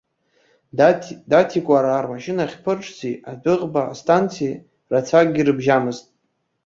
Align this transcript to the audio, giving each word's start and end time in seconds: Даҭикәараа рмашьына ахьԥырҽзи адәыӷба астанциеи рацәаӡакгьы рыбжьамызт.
Даҭикәараа 1.29 2.03
рмашьына 2.05 2.41
ахьԥырҽзи 2.45 3.13
адәыӷба 3.31 3.81
астанциеи 3.93 4.55
рацәаӡакгьы 4.91 5.43
рыбжьамызт. 5.47 6.05